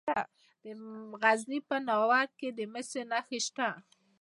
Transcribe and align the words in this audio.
د 0.65 0.67
غزني 1.21 1.59
په 1.69 1.75
ناور 1.87 2.25
کې 2.39 2.47
د 2.57 2.59
مسو 2.73 3.01
نښې 3.11 3.39
شته. 3.45 3.69